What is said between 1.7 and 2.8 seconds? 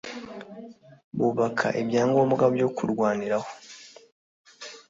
ibya ngombwa byo